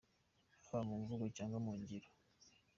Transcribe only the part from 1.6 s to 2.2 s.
mu ngiro